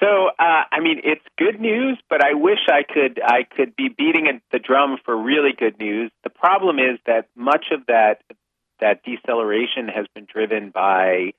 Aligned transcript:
So, 0.00 0.28
uh, 0.38 0.64
I 0.72 0.80
mean, 0.80 1.02
it's 1.04 1.24
good 1.36 1.60
news, 1.60 1.98
but 2.08 2.24
I 2.24 2.32
wish 2.32 2.60
I 2.68 2.82
could 2.82 3.20
I 3.22 3.44
could 3.44 3.76
be 3.76 3.88
beating 3.88 4.40
the 4.50 4.58
drum 4.58 4.96
for 5.04 5.16
really 5.16 5.52
good 5.56 5.78
news. 5.78 6.10
The 6.24 6.30
problem 6.30 6.78
is 6.78 6.98
that 7.06 7.28
much 7.36 7.66
of 7.70 7.86
that 7.86 8.22
that 8.80 9.02
deceleration 9.04 9.88
has 9.88 10.06
been 10.14 10.26
driven 10.32 10.70
by 10.70 11.32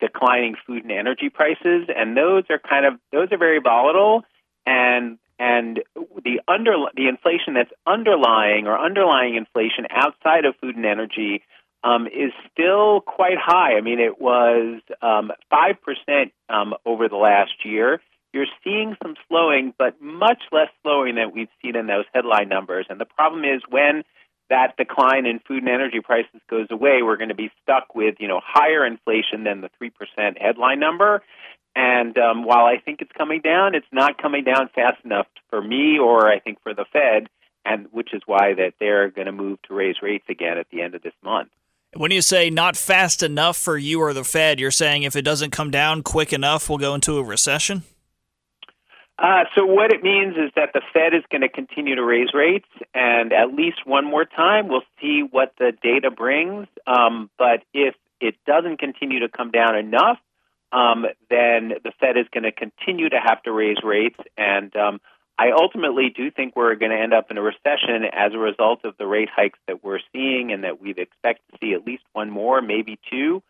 declining 0.00 0.54
food 0.66 0.82
and 0.82 0.92
energy 0.92 1.28
prices, 1.28 1.88
and 1.94 2.16
those 2.16 2.44
are 2.48 2.58
kind 2.58 2.86
of 2.86 2.94
those 3.12 3.28
are 3.32 3.38
very 3.38 3.60
volatile, 3.60 4.22
and 4.64 5.18
and 5.38 5.82
the 6.24 6.40
under 6.48 6.72
the 6.94 7.08
inflation 7.08 7.52
that's 7.52 7.72
underlying 7.86 8.66
or 8.66 8.78
underlying 8.78 9.36
inflation 9.36 9.86
outside 9.90 10.46
of 10.46 10.54
food 10.60 10.76
and 10.76 10.86
energy 10.86 11.42
um, 11.84 12.06
is 12.06 12.32
still 12.52 13.00
quite 13.00 13.38
high. 13.38 13.76
I 13.76 13.80
mean, 13.80 14.00
it 14.00 14.20
was 14.20 14.80
um, 15.02 15.30
five 15.50 15.76
percent 15.82 16.32
um, 16.48 16.74
over 16.84 17.08
the 17.08 17.16
last 17.16 17.64
year. 17.64 18.00
You're 18.32 18.46
seeing 18.62 18.96
some 19.02 19.14
slowing, 19.28 19.72
but 19.78 20.00
much 20.00 20.42
less 20.52 20.68
slowing 20.82 21.14
than 21.14 21.32
we've 21.32 21.48
seen 21.62 21.76
in 21.76 21.86
those 21.86 22.04
headline 22.12 22.48
numbers. 22.48 22.86
And 22.90 23.00
the 23.00 23.06
problem 23.06 23.44
is 23.44 23.62
when 23.68 24.02
that 24.50 24.76
decline 24.76 25.26
in 25.26 25.40
food 25.40 25.62
and 25.62 25.68
energy 25.68 26.00
prices 26.00 26.40
goes 26.48 26.66
away, 26.70 27.02
we're 27.02 27.16
going 27.16 27.30
to 27.30 27.34
be 27.34 27.50
stuck 27.62 27.94
with 27.94 28.16
you 28.18 28.28
know 28.28 28.40
higher 28.44 28.84
inflation 28.84 29.44
than 29.44 29.60
the 29.60 29.70
three 29.78 29.90
percent 29.90 30.38
headline 30.40 30.80
number. 30.80 31.22
And 31.74 32.16
um, 32.16 32.44
while 32.44 32.64
I 32.64 32.78
think 32.82 33.02
it's 33.02 33.12
coming 33.12 33.42
down, 33.42 33.74
it's 33.74 33.86
not 33.92 34.20
coming 34.20 34.44
down 34.44 34.70
fast 34.74 35.04
enough 35.04 35.26
for 35.50 35.60
me, 35.60 35.98
or 35.98 36.26
I 36.26 36.40
think 36.40 36.62
for 36.62 36.72
the 36.72 36.86
Fed, 36.90 37.28
and 37.66 37.88
which 37.92 38.14
is 38.14 38.22
why 38.24 38.54
that 38.54 38.72
they're 38.80 39.10
going 39.10 39.26
to 39.26 39.32
move 39.32 39.60
to 39.68 39.74
raise 39.74 39.96
rates 40.00 40.24
again 40.30 40.56
at 40.56 40.68
the 40.70 40.80
end 40.80 40.94
of 40.94 41.02
this 41.02 41.12
month. 41.22 41.50
When 41.96 42.10
you 42.10 42.20
say 42.20 42.50
not 42.50 42.76
fast 42.76 43.22
enough 43.22 43.56
for 43.56 43.78
you 43.78 44.00
or 44.00 44.12
the 44.12 44.22
Fed, 44.22 44.60
you're 44.60 44.70
saying 44.70 45.04
if 45.04 45.16
it 45.16 45.22
doesn't 45.22 45.50
come 45.50 45.70
down 45.70 46.02
quick 46.02 46.32
enough, 46.32 46.68
we'll 46.68 46.76
go 46.76 46.94
into 46.94 47.16
a 47.18 47.24
recession? 47.24 47.84
Uh, 49.18 49.44
so 49.54 49.64
what 49.64 49.90
it 49.90 50.02
means 50.02 50.36
is 50.36 50.50
that 50.56 50.74
the 50.74 50.82
Fed 50.92 51.14
is 51.14 51.22
going 51.30 51.40
to 51.40 51.48
continue 51.48 51.94
to 51.94 52.04
raise 52.04 52.34
rates, 52.34 52.68
and 52.94 53.32
at 53.32 53.54
least 53.54 53.86
one 53.86 54.04
more 54.04 54.26
time, 54.26 54.68
we'll 54.68 54.82
see 55.00 55.22
what 55.30 55.54
the 55.58 55.72
data 55.82 56.10
brings. 56.10 56.66
Um, 56.86 57.30
but 57.38 57.62
if 57.72 57.94
it 58.20 58.34
doesn't 58.46 58.78
continue 58.78 59.20
to 59.20 59.30
come 59.30 59.50
down 59.50 59.74
enough, 59.74 60.18
um, 60.72 61.06
then 61.30 61.72
the 61.82 61.92
Fed 61.98 62.18
is 62.18 62.26
going 62.30 62.44
to 62.44 62.52
continue 62.52 63.08
to 63.08 63.18
have 63.24 63.42
to 63.44 63.52
raise 63.52 63.78
rates, 63.82 64.18
and 64.36 64.74
um, 64.76 65.00
I 65.38 65.50
ultimately 65.50 66.08
do 66.14 66.30
think 66.30 66.56
we're 66.56 66.74
going 66.76 66.92
to 66.92 66.98
end 66.98 67.12
up 67.12 67.30
in 67.30 67.36
a 67.36 67.42
recession 67.42 68.04
as 68.10 68.32
a 68.32 68.38
result 68.38 68.84
of 68.84 68.96
the 68.98 69.06
rate 69.06 69.28
hikes 69.34 69.58
that 69.66 69.84
we're 69.84 70.00
seeing, 70.12 70.50
and 70.52 70.64
that 70.64 70.80
we'd 70.80 70.98
expect 70.98 71.40
to 71.50 71.58
see 71.60 71.74
at 71.74 71.86
least 71.86 72.04
one 72.12 72.30
more, 72.30 72.62
maybe 72.62 72.98
two. 73.10 73.42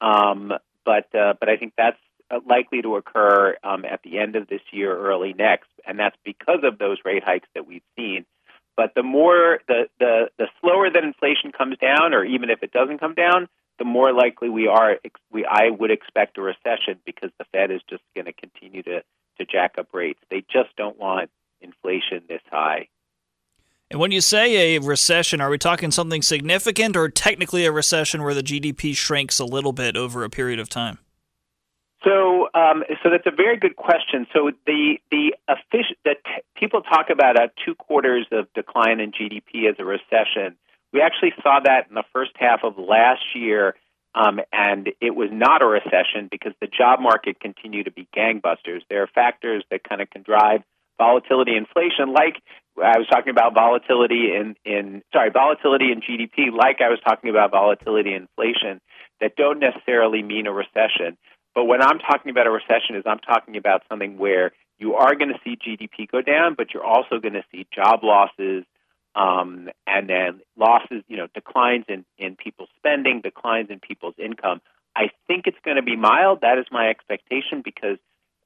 Um, 0.00 0.52
but 0.84 1.14
uh, 1.14 1.34
but 1.38 1.48
I 1.48 1.56
think 1.56 1.74
that's 1.76 1.98
uh, 2.30 2.40
likely 2.48 2.80
to 2.82 2.96
occur 2.96 3.56
um, 3.62 3.84
at 3.84 4.00
the 4.02 4.18
end 4.18 4.36
of 4.36 4.48
this 4.48 4.62
year, 4.72 4.96
early 4.96 5.34
next, 5.34 5.68
and 5.86 5.98
that's 5.98 6.16
because 6.24 6.60
of 6.62 6.78
those 6.78 6.98
rate 7.04 7.22
hikes 7.24 7.48
that 7.54 7.66
we've 7.66 7.82
seen. 7.96 8.24
But 8.76 8.94
the 8.94 9.02
more 9.02 9.60
the 9.68 9.88
the 9.98 10.30
the 10.38 10.48
slower 10.60 10.90
that 10.90 11.04
inflation 11.04 11.52
comes 11.52 11.76
down, 11.78 12.14
or 12.14 12.24
even 12.24 12.48
if 12.48 12.62
it 12.62 12.72
doesn't 12.72 12.98
come 12.98 13.14
down, 13.14 13.48
the 13.78 13.84
more 13.84 14.12
likely 14.12 14.48
we 14.48 14.66
are 14.66 14.96
we 15.30 15.44
I 15.44 15.70
would 15.70 15.90
expect 15.90 16.38
a 16.38 16.42
recession 16.42 16.98
because 17.04 17.30
the 17.38 17.44
Fed 17.52 17.70
is 17.70 17.82
just 17.88 18.02
going 18.14 18.26
to 18.26 18.32
continue 18.32 18.82
to 18.84 19.02
to 19.38 19.44
jack 19.44 19.74
up 19.78 19.88
rates. 19.92 20.20
They 20.30 20.44
just 20.52 20.74
don't 20.76 20.98
want 20.98 21.30
inflation 21.60 22.22
this 22.28 22.42
high. 22.50 22.88
And 23.90 24.00
when 24.00 24.10
you 24.10 24.20
say 24.20 24.76
a 24.76 24.80
recession, 24.80 25.40
are 25.40 25.50
we 25.50 25.58
talking 25.58 25.90
something 25.90 26.22
significant 26.22 26.96
or 26.96 27.08
technically 27.08 27.64
a 27.66 27.72
recession 27.72 28.22
where 28.22 28.34
the 28.34 28.42
GDP 28.42 28.96
shrinks 28.96 29.38
a 29.38 29.44
little 29.44 29.72
bit 29.72 29.96
over 29.96 30.24
a 30.24 30.30
period 30.30 30.58
of 30.58 30.68
time? 30.68 30.98
So, 32.02 32.48
um, 32.54 32.84
so 33.02 33.10
that's 33.10 33.26
a 33.26 33.34
very 33.34 33.56
good 33.56 33.76
question. 33.76 34.26
So 34.32 34.50
the 34.66 34.98
the 35.10 35.34
official 35.48 35.96
that 36.04 36.18
t- 36.24 36.42
people 36.54 36.82
talk 36.82 37.08
about 37.10 37.38
a 37.38 37.50
two 37.64 37.74
quarters 37.74 38.26
of 38.30 38.52
decline 38.52 39.00
in 39.00 39.10
GDP 39.12 39.68
as 39.70 39.76
a 39.78 39.84
recession. 39.84 40.56
We 40.92 41.00
actually 41.00 41.32
saw 41.42 41.60
that 41.64 41.88
in 41.88 41.94
the 41.94 42.04
first 42.12 42.32
half 42.36 42.60
of 42.62 42.78
last 42.78 43.22
year, 43.34 43.74
um, 44.14 44.40
and 44.52 44.90
it 45.00 45.14
was 45.14 45.30
not 45.32 45.62
a 45.62 45.66
recession 45.66 46.28
because 46.30 46.52
the 46.60 46.66
job 46.66 47.00
market 47.00 47.40
continued 47.40 47.86
to 47.86 47.90
be 47.90 48.08
gangbusters. 48.16 48.80
There 48.88 49.02
are 49.02 49.08
factors 49.08 49.64
that 49.70 49.82
kind 49.82 50.00
of 50.00 50.10
can 50.10 50.22
drive 50.22 50.62
volatility, 50.98 51.56
inflation, 51.56 52.12
like 52.12 52.36
I 52.76 52.98
was 52.98 53.06
talking 53.08 53.30
about 53.30 53.54
volatility 53.54 54.34
in 54.34 54.56
in 54.64 55.02
sorry 55.12 55.30
volatility 55.30 55.92
in 55.92 56.00
GDP, 56.00 56.52
like 56.52 56.80
I 56.80 56.88
was 56.88 56.98
talking 57.04 57.30
about 57.30 57.50
volatility 57.50 58.14
inflation, 58.14 58.80
that 59.20 59.36
don't 59.36 59.60
necessarily 59.60 60.22
mean 60.22 60.46
a 60.46 60.52
recession. 60.52 61.16
But 61.54 61.64
when 61.64 61.82
I'm 61.82 62.00
talking 62.00 62.30
about 62.30 62.48
a 62.48 62.50
recession, 62.50 62.96
is 62.96 63.04
I'm 63.06 63.20
talking 63.20 63.56
about 63.56 63.82
something 63.88 64.18
where 64.18 64.50
you 64.78 64.94
are 64.94 65.14
going 65.14 65.28
to 65.32 65.38
see 65.44 65.56
GDP 65.56 66.10
go 66.10 66.20
down, 66.20 66.54
but 66.56 66.74
you're 66.74 66.84
also 66.84 67.20
going 67.20 67.34
to 67.34 67.44
see 67.52 67.66
job 67.72 68.00
losses, 68.02 68.64
um, 69.14 69.68
and 69.86 70.08
then 70.08 70.40
losses, 70.56 71.02
you 71.08 71.16
know, 71.16 71.28
declines 71.34 71.84
in, 71.88 72.04
in 72.18 72.36
people's 72.36 72.68
spending, 72.76 73.20
declines 73.20 73.70
in 73.70 73.80
people's 73.80 74.14
income. 74.18 74.60
I 74.96 75.10
think 75.26 75.46
it's 75.46 75.58
going 75.64 75.76
to 75.76 75.82
be 75.82 75.96
mild. 75.96 76.40
That 76.42 76.58
is 76.58 76.66
my 76.70 76.88
expectation 76.88 77.62
because 77.64 77.98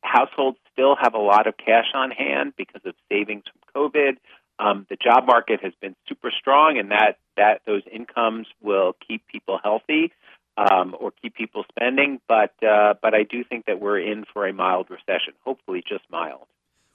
households 0.02 0.58
still 0.72 0.96
have 1.00 1.14
a 1.14 1.18
lot 1.18 1.46
of 1.46 1.56
cash 1.56 1.92
on 1.94 2.10
hand 2.10 2.54
because 2.56 2.82
of 2.84 2.94
savings 3.10 3.44
from 3.50 3.88
COVID. 3.88 4.16
Um, 4.58 4.86
the 4.90 4.96
job 4.96 5.26
market 5.26 5.60
has 5.62 5.72
been 5.80 5.94
super 6.08 6.32
strong, 6.36 6.78
and 6.78 6.90
that 6.90 7.18
that 7.36 7.60
those 7.66 7.82
incomes 7.92 8.46
will 8.60 8.96
keep 9.06 9.26
people 9.28 9.60
healthy 9.62 10.12
um, 10.56 10.96
or 10.98 11.12
keep 11.22 11.34
people 11.34 11.64
spending. 11.70 12.20
But 12.26 12.54
uh, 12.62 12.94
but 13.00 13.14
I 13.14 13.22
do 13.22 13.44
think 13.44 13.66
that 13.66 13.80
we're 13.80 14.00
in 14.00 14.24
for 14.32 14.46
a 14.46 14.52
mild 14.52 14.90
recession. 14.90 15.34
Hopefully, 15.44 15.82
just 15.88 16.04
mild. 16.10 16.48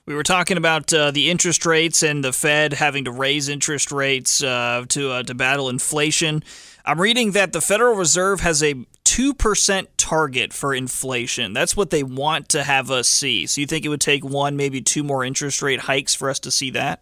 We 0.06 0.14
were 0.14 0.22
talking 0.22 0.58
about 0.58 0.92
uh, 0.92 1.12
the 1.12 1.30
interest 1.30 1.64
rates 1.64 2.02
and 2.02 2.22
the 2.22 2.32
Fed 2.32 2.74
having 2.74 3.06
to 3.06 3.10
raise 3.10 3.48
interest 3.48 3.90
rates 3.90 4.42
uh, 4.42 4.84
to 4.90 5.10
uh, 5.10 5.22
to 5.22 5.34
battle 5.34 5.70
inflation. 5.70 6.42
I'm 6.84 7.00
reading 7.00 7.30
that 7.32 7.54
the 7.54 7.62
Federal 7.62 7.96
Reserve 7.96 8.40
has 8.40 8.62
a 8.62 8.84
two 9.04 9.32
percent 9.32 9.96
target 9.96 10.52
for 10.52 10.74
inflation. 10.74 11.54
That's 11.54 11.74
what 11.74 11.88
they 11.88 12.02
want 12.02 12.50
to 12.50 12.64
have 12.64 12.90
us 12.90 13.08
see. 13.08 13.46
So 13.46 13.62
you 13.62 13.66
think 13.66 13.86
it 13.86 13.88
would 13.88 14.02
take 14.02 14.22
one, 14.22 14.56
maybe 14.56 14.82
two 14.82 15.04
more 15.04 15.24
interest 15.24 15.62
rate 15.62 15.80
hikes 15.80 16.14
for 16.14 16.28
us 16.28 16.38
to 16.40 16.50
see 16.50 16.68
that? 16.72 17.00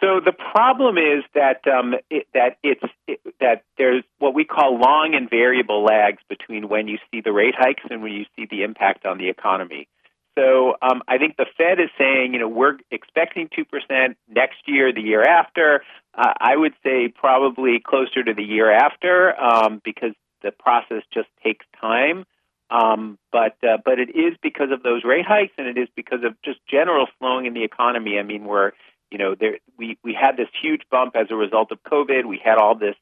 So 0.00 0.18
the 0.24 0.32
problem 0.32 0.96
is 0.96 1.24
that 1.34 1.60
um, 1.68 1.94
it, 2.08 2.26
that 2.32 2.56
it's 2.62 2.82
it, 3.06 3.20
that 3.40 3.64
there's 3.76 4.02
what 4.18 4.34
we 4.34 4.46
call 4.46 4.80
long 4.80 5.12
and 5.14 5.28
variable 5.28 5.84
lags 5.84 6.22
between 6.30 6.70
when 6.70 6.88
you 6.88 6.96
see 7.10 7.20
the 7.20 7.32
rate 7.32 7.54
hikes 7.54 7.82
and 7.90 8.02
when 8.02 8.12
you 8.12 8.24
see 8.34 8.46
the 8.50 8.62
impact 8.62 9.04
on 9.04 9.18
the 9.18 9.28
economy. 9.28 9.88
So 10.34 10.76
um, 10.80 11.02
I 11.06 11.18
think 11.18 11.36
the 11.36 11.46
Fed 11.58 11.78
is 11.78 11.90
saying, 11.98 12.32
you 12.32 12.40
know, 12.40 12.48
we're 12.48 12.78
expecting 12.90 13.48
two 13.54 13.64
percent 13.64 14.16
next 14.28 14.66
year, 14.66 14.92
the 14.92 15.02
year 15.02 15.22
after. 15.22 15.82
Uh, 16.14 16.32
I 16.40 16.56
would 16.56 16.74
say 16.82 17.08
probably 17.08 17.80
closer 17.84 18.22
to 18.22 18.34
the 18.34 18.42
year 18.42 18.70
after 18.70 19.38
um, 19.38 19.80
because 19.84 20.12
the 20.42 20.50
process 20.50 21.02
just 21.12 21.28
takes 21.42 21.66
time. 21.80 22.24
Um, 22.70 23.18
but 23.30 23.56
uh, 23.62 23.78
but 23.84 23.98
it 23.98 24.16
is 24.16 24.34
because 24.42 24.70
of 24.72 24.82
those 24.82 25.04
rate 25.04 25.26
hikes, 25.26 25.52
and 25.58 25.66
it 25.66 25.76
is 25.76 25.88
because 25.94 26.24
of 26.24 26.40
just 26.42 26.58
general 26.70 27.06
slowing 27.18 27.44
in 27.44 27.52
the 27.52 27.64
economy. 27.64 28.18
I 28.18 28.22
mean, 28.22 28.44
we're 28.44 28.72
you 29.12 29.18
know, 29.18 29.34
there 29.38 29.58
we 29.78 29.98
we 30.02 30.16
had 30.18 30.36
this 30.36 30.48
huge 30.60 30.82
bump 30.90 31.14
as 31.14 31.26
a 31.30 31.36
result 31.36 31.70
of 31.70 31.82
COVID. 31.82 32.24
We 32.24 32.40
had 32.42 32.56
all 32.56 32.74
this 32.74 32.96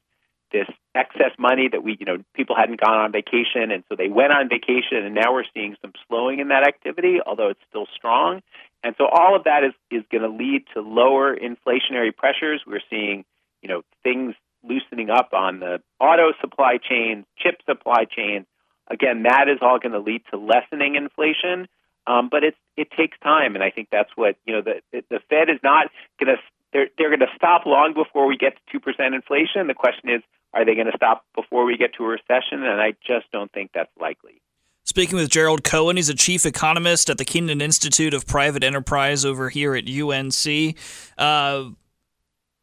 this 0.51 0.67
excess 0.95 1.31
money 1.39 1.69
that 1.71 1.83
we, 1.83 1.97
you 1.99 2.05
know, 2.05 2.17
people 2.33 2.55
hadn't 2.55 2.79
gone 2.79 2.97
on 2.97 3.11
vacation, 3.11 3.71
and 3.71 3.83
so 3.89 3.95
they 3.95 4.09
went 4.09 4.33
on 4.33 4.49
vacation, 4.49 5.05
and 5.05 5.15
now 5.15 5.33
we're 5.33 5.45
seeing 5.53 5.75
some 5.81 5.93
slowing 6.07 6.39
in 6.39 6.49
that 6.49 6.67
activity, 6.67 7.19
although 7.25 7.49
it's 7.49 7.61
still 7.69 7.87
strong. 7.95 8.41
And 8.83 8.95
so 8.97 9.05
all 9.05 9.35
of 9.35 9.43
that 9.45 9.63
is 9.63 9.73
is 9.89 10.03
going 10.11 10.23
to 10.23 10.29
lead 10.29 10.63
to 10.73 10.81
lower 10.81 11.35
inflationary 11.35 12.15
pressures. 12.15 12.61
We're 12.65 12.81
seeing, 12.89 13.25
you 13.61 13.69
know, 13.69 13.81
things 14.03 14.35
loosening 14.63 15.09
up 15.09 15.29
on 15.33 15.59
the 15.59 15.81
auto 15.99 16.33
supply 16.39 16.77
chains, 16.77 17.25
chip 17.37 17.61
supply 17.65 18.05
chains. 18.05 18.45
Again, 18.87 19.23
that 19.23 19.47
is 19.47 19.59
all 19.61 19.79
going 19.79 19.93
to 19.93 19.99
lead 19.99 20.23
to 20.31 20.37
lessening 20.37 20.95
inflation. 20.95 21.67
Um, 22.07 22.29
but 22.31 22.43
it's 22.43 22.57
it 22.75 22.89
takes 22.91 23.17
time, 23.19 23.55
and 23.55 23.63
I 23.63 23.69
think 23.69 23.89
that's 23.91 24.09
what 24.15 24.35
you 24.45 24.53
know. 24.53 24.61
The 24.61 25.03
the 25.09 25.19
Fed 25.29 25.49
is 25.49 25.59
not 25.63 25.87
going 26.19 26.35
to 26.35 26.41
they're 26.73 26.87
they're 26.97 27.09
going 27.09 27.19
to 27.19 27.35
stop 27.35 27.65
long 27.65 27.93
before 27.93 28.27
we 28.27 28.37
get 28.37 28.55
to 28.55 28.61
two 28.71 28.79
percent 28.79 29.13
inflation. 29.13 29.67
The 29.67 29.73
question 29.73 30.09
is, 30.09 30.21
are 30.53 30.65
they 30.65 30.75
going 30.75 30.87
to 30.87 30.95
stop 30.95 31.25
before 31.35 31.65
we 31.65 31.77
get 31.77 31.93
to 31.95 32.03
a 32.03 32.07
recession? 32.07 32.63
And 32.63 32.81
I 32.81 32.93
just 33.05 33.31
don't 33.31 33.51
think 33.51 33.71
that's 33.73 33.91
likely. 33.99 34.41
Speaking 34.83 35.15
with 35.15 35.29
Gerald 35.29 35.63
Cohen, 35.63 35.95
he's 35.95 36.09
a 36.09 36.15
chief 36.15 36.45
economist 36.45 37.09
at 37.09 37.17
the 37.17 37.25
Kenan 37.25 37.61
Institute 37.61 38.13
of 38.13 38.25
Private 38.25 38.63
Enterprise 38.63 39.23
over 39.23 39.49
here 39.49 39.75
at 39.75 39.87
UNC. 39.87 40.75
Uh, 41.17 41.69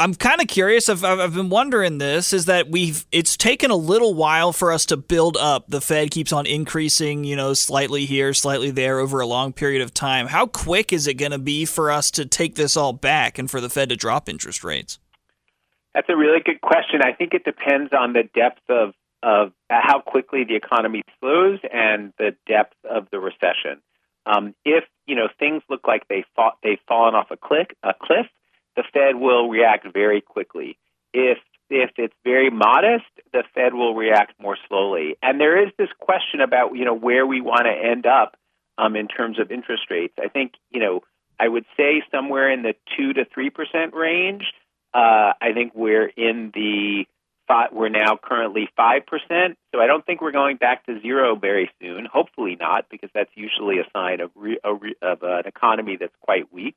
I'm 0.01 0.15
kind 0.15 0.41
of 0.41 0.47
curious. 0.47 0.89
I've, 0.89 1.03
I've 1.03 1.35
been 1.35 1.49
wondering 1.49 1.99
this 1.99 2.33
is 2.33 2.45
that 2.45 2.71
we've 2.71 3.05
it's 3.11 3.37
taken 3.37 3.71
a 3.71 3.77
little 3.77 4.15
while 4.15 4.53
for 4.53 4.73
us 4.73 4.87
to 4.87 4.97
build 4.97 5.37
up. 5.37 5.67
The 5.69 5.81
Fed 5.81 6.11
keeps 6.11 6.33
on 6.33 6.47
increasing, 6.47 7.25
you 7.25 7.35
know, 7.35 7.53
slightly 7.55 8.05
here, 8.05 8.33
slightly 8.33 8.71
there 8.71 9.01
over 9.01 9.21
a 9.21 9.27
long 9.27 9.53
period 9.53 9.83
of 9.83 9.93
time. 9.93 10.27
How 10.29 10.47
quick 10.47 10.93
is 10.93 11.07
it 11.09 11.15
going 11.15 11.33
to 11.33 11.39
be 11.39 11.65
for 11.65 11.91
us 11.91 12.13
to 12.13 12.27
take 12.27 12.55
this 12.55 12.77
all 12.77 12.93
back 12.93 13.39
and 13.39 13.51
for 13.51 13.61
the 13.61 13.71
Fed 13.71 13.89
to 13.89 13.97
drop 13.97 14.29
interest 14.29 14.63
rates? 14.63 15.01
That's 15.95 16.09
a 16.09 16.17
really 16.17 16.41
good 16.45 16.61
question. 16.61 17.01
I 17.03 17.13
think 17.13 17.35
it 17.35 17.45
depends 17.45 17.93
on 17.93 18.13
the 18.13 18.25
depth 18.35 18.63
of 18.69 18.95
of 19.23 19.53
how 19.69 20.01
quickly 20.01 20.45
the 20.45 20.55
economy 20.55 21.03
slows 21.19 21.59
and 21.73 22.13
the 22.19 22.37
depth 22.47 22.77
of 22.89 23.09
the 23.11 23.19
recession. 23.19 23.83
Um, 24.27 24.55
if 24.65 24.85
you 25.07 25.17
know 25.17 25.29
things 25.39 25.63
look 25.69 25.87
like 25.87 26.07
they 26.09 26.25
fought, 26.37 26.59
they've 26.63 26.79
fallen 26.87 27.15
off 27.15 27.31
a 27.31 27.37
cliff, 27.37 27.69
a 27.83 27.95
cliff, 28.01 28.27
the 28.77 28.85
Fed 28.93 29.17
will 29.17 29.49
react 29.49 29.87
very 29.93 30.21
quickly. 30.21 30.79
If 31.13 31.39
if 31.71 31.91
it's 31.97 32.15
very 32.25 32.51
modest, 32.51 33.05
the 33.33 33.43
Fed 33.55 33.75
will 33.75 33.95
react 33.95 34.35
more 34.41 34.57
slowly. 34.69 35.17
And 35.23 35.41
there 35.41 35.63
is 35.63 35.71
this 35.79 35.89
question 35.99 36.41
about 36.41 36.77
you 36.77 36.85
know 36.85 36.95
where 36.95 37.27
we 37.27 37.41
want 37.41 37.65
to 37.65 37.73
end 37.73 38.07
up 38.07 38.37
um, 38.77 38.97
in 38.97 39.09
terms 39.09 39.39
of 39.39 39.51
interest 39.51 39.85
rates. 39.91 40.15
I 40.23 40.29
think 40.29 40.53
you 40.71 40.81
know 40.81 41.01
I 41.41 41.49
would 41.49 41.65
say 41.77 42.03
somewhere 42.11 42.51
in 42.53 42.63
the 42.63 42.75
two 42.97 43.13
to 43.15 43.25
three 43.25 43.51
percent 43.51 43.95
range. 43.95 44.45
Uh, 44.95 45.33
I 45.41 45.53
think 45.55 45.73
we're 45.75 46.07
in 46.07 46.51
the 46.55 47.05
we're 47.73 47.89
now 47.89 48.19
currently 48.23 48.69
five 48.77 49.07
percent. 49.07 49.57
So 49.73 49.81
I 49.81 49.87
don't 49.87 50.05
think 50.05 50.21
we're 50.21 50.33
going 50.33 50.57
back 50.57 50.85
to 50.87 51.01
zero 51.01 51.35
very 51.37 51.71
soon. 51.81 52.07
Hopefully 52.07 52.57
not, 52.59 52.87
because 52.91 53.11
that's 53.15 53.31
usually 53.35 53.79
a 53.79 53.85
sign 53.93 54.21
of 54.21 54.31
re, 54.35 54.59
a 54.63 54.75
re, 54.75 54.95
of 55.01 55.23
an 55.23 55.47
economy 55.47 55.97
that's 55.99 56.15
quite 56.21 56.53
weak. 56.53 56.77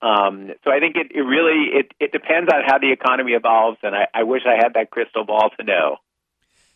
Um, 0.00 0.50
so 0.64 0.70
I 0.70 0.78
think 0.78 0.96
it, 0.96 1.08
it 1.12 1.22
really 1.22 1.70
it, 1.72 1.92
it 2.00 2.12
depends 2.12 2.50
on 2.52 2.62
how 2.66 2.78
the 2.78 2.92
economy 2.92 3.32
evolves, 3.32 3.78
and 3.82 3.94
I, 3.94 4.06
I 4.14 4.22
wish 4.22 4.42
I 4.46 4.56
had 4.56 4.74
that 4.74 4.90
crystal 4.90 5.24
ball 5.24 5.50
to 5.58 5.64
know. 5.64 5.96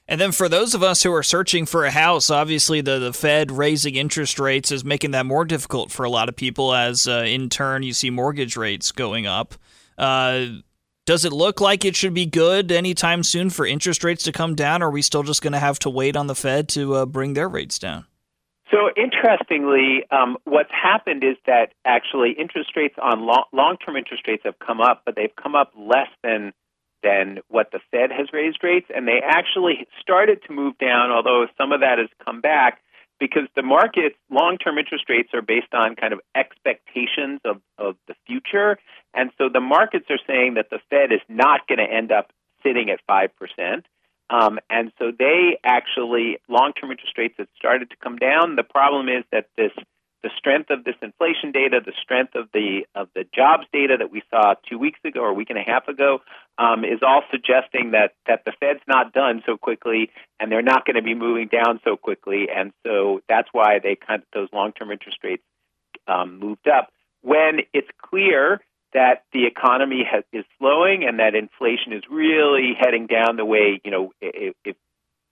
And 0.08 0.20
then 0.20 0.32
for 0.32 0.48
those 0.48 0.74
of 0.74 0.82
us 0.82 1.04
who 1.04 1.12
are 1.12 1.22
searching 1.22 1.64
for 1.64 1.84
a 1.84 1.90
house, 1.92 2.28
obviously 2.28 2.80
the, 2.80 2.98
the 2.98 3.12
Fed 3.12 3.52
raising 3.52 3.94
interest 3.94 4.40
rates 4.40 4.72
is 4.72 4.84
making 4.84 5.12
that 5.12 5.26
more 5.26 5.44
difficult 5.44 5.92
for 5.92 6.02
a 6.02 6.10
lot 6.10 6.28
of 6.28 6.34
people, 6.34 6.74
as 6.74 7.06
uh, 7.06 7.24
in 7.26 7.48
turn 7.48 7.84
you 7.84 7.92
see 7.92 8.10
mortgage 8.10 8.56
rates 8.56 8.90
going 8.90 9.26
up. 9.26 9.54
Uh, 9.96 10.46
does 11.04 11.24
it 11.24 11.32
look 11.32 11.60
like 11.60 11.84
it 11.84 11.96
should 11.96 12.14
be 12.14 12.26
good 12.26 12.70
anytime 12.70 13.22
soon 13.22 13.50
for 13.50 13.66
interest 13.66 14.04
rates 14.04 14.22
to 14.24 14.32
come 14.32 14.54
down, 14.54 14.82
or 14.82 14.88
are 14.88 14.90
we 14.90 15.02
still 15.02 15.22
just 15.22 15.42
going 15.42 15.52
to 15.52 15.58
have 15.58 15.78
to 15.80 15.90
wait 15.90 16.16
on 16.16 16.26
the 16.26 16.34
Fed 16.34 16.68
to 16.70 16.94
uh, 16.94 17.06
bring 17.06 17.34
their 17.34 17.48
rates 17.48 17.78
down? 17.78 18.06
So 18.70 18.88
interestingly, 18.96 20.04
um, 20.10 20.38
what's 20.44 20.70
happened 20.70 21.24
is 21.24 21.36
that 21.46 21.74
actually 21.84 22.32
interest 22.38 22.70
rates 22.74 22.94
on 23.02 23.26
long 23.52 23.76
term 23.84 23.96
interest 23.96 24.26
rates 24.26 24.42
have 24.44 24.58
come 24.58 24.80
up, 24.80 25.02
but 25.04 25.14
they've 25.14 25.34
come 25.40 25.54
up 25.54 25.72
less 25.76 26.08
than 26.22 26.52
than 27.02 27.40
what 27.48 27.70
the 27.72 27.80
Fed 27.90 28.10
has 28.12 28.28
raised 28.32 28.60
rates, 28.62 28.86
and 28.94 29.08
they 29.08 29.20
actually 29.22 29.86
started 30.00 30.40
to 30.46 30.52
move 30.52 30.78
down, 30.78 31.10
although 31.10 31.46
some 31.58 31.72
of 31.72 31.80
that 31.80 31.98
has 31.98 32.08
come 32.24 32.40
back 32.40 32.80
because 33.22 33.46
the 33.54 33.62
market 33.62 34.14
long 34.32 34.58
term 34.58 34.78
interest 34.78 35.04
rates 35.08 35.28
are 35.32 35.42
based 35.42 35.72
on 35.72 35.94
kind 35.94 36.12
of 36.12 36.18
expectations 36.34 37.38
of, 37.44 37.62
of 37.78 37.94
the 38.08 38.14
future. 38.26 38.78
And 39.14 39.30
so 39.38 39.48
the 39.48 39.60
markets 39.60 40.06
are 40.10 40.18
saying 40.26 40.54
that 40.54 40.70
the 40.70 40.80
Fed 40.90 41.12
is 41.12 41.20
not 41.28 41.68
going 41.68 41.78
to 41.78 41.84
end 41.84 42.10
up 42.10 42.32
sitting 42.64 42.90
at 42.90 42.98
5%. 43.08 43.84
Um, 44.28 44.58
and 44.68 44.90
so 44.98 45.12
they 45.16 45.56
actually, 45.62 46.38
long 46.48 46.72
term 46.72 46.90
interest 46.90 47.16
rates 47.16 47.34
have 47.38 47.46
started 47.56 47.90
to 47.90 47.96
come 48.02 48.16
down. 48.16 48.56
The 48.56 48.64
problem 48.64 49.08
is 49.08 49.22
that 49.30 49.46
this 49.56 49.70
the 50.22 50.30
strength 50.38 50.70
of 50.70 50.84
this 50.84 50.94
inflation 51.02 51.50
data, 51.50 51.80
the 51.84 51.92
strength 52.00 52.34
of 52.34 52.48
the 52.52 52.86
of 52.94 53.08
the 53.14 53.24
jobs 53.34 53.64
data 53.72 53.96
that 53.98 54.10
we 54.10 54.22
saw 54.30 54.54
two 54.68 54.78
weeks 54.78 55.00
ago 55.04 55.20
or 55.20 55.30
a 55.30 55.34
week 55.34 55.50
and 55.50 55.58
a 55.58 55.62
half 55.62 55.88
ago, 55.88 56.20
um, 56.58 56.84
is 56.84 57.00
all 57.02 57.22
suggesting 57.30 57.90
that 57.92 58.14
that 58.26 58.44
the 58.44 58.52
Fed's 58.60 58.82
not 58.86 59.12
done 59.12 59.42
so 59.44 59.56
quickly, 59.56 60.10
and 60.38 60.50
they're 60.50 60.62
not 60.62 60.86
going 60.86 60.96
to 60.96 61.02
be 61.02 61.14
moving 61.14 61.48
down 61.48 61.80
so 61.84 61.96
quickly, 61.96 62.46
and 62.54 62.72
so 62.86 63.20
that's 63.28 63.48
why 63.52 63.80
they 63.82 63.96
kind 63.96 64.22
of 64.22 64.28
those 64.32 64.48
long 64.52 64.72
term 64.72 64.90
interest 64.92 65.18
rates 65.24 65.42
um, 66.06 66.38
moved 66.38 66.68
up. 66.68 66.90
When 67.22 67.60
it's 67.72 67.90
clear 68.00 68.60
that 68.94 69.24
the 69.32 69.46
economy 69.46 70.04
has, 70.08 70.22
is 70.32 70.44
slowing 70.58 71.04
and 71.04 71.18
that 71.18 71.34
inflation 71.34 71.92
is 71.92 72.02
really 72.10 72.74
heading 72.78 73.06
down 73.06 73.36
the 73.36 73.44
way 73.44 73.80
you 73.84 73.90
know 73.90 74.12
if, 74.20 74.54
if 74.64 74.76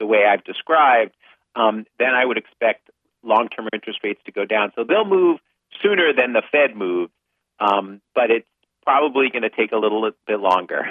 the 0.01 0.07
way 0.07 0.25
I've 0.27 0.43
described, 0.43 1.13
um, 1.55 1.85
then 1.99 2.15
I 2.15 2.25
would 2.25 2.39
expect 2.39 2.90
long-term 3.23 3.69
interest 3.73 4.01
rates 4.03 4.21
to 4.27 4.33
go 4.33 4.45
down. 4.45 4.73
So 4.75 4.85
they'll 4.85 5.05
move 5.05 5.39
sooner 5.83 6.13
than 6.13 6.33
the 6.33 6.43
Fed 6.51 6.77
moves, 6.77 7.13
um, 7.59 8.01
but 8.15 8.31
it's 8.31 8.47
probably 8.83 9.31
going 9.31 9.43
to 9.43 9.51
take 9.51 9.73
a 9.73 9.77
little 9.77 10.11
bit 10.27 10.41
longer. 10.41 10.87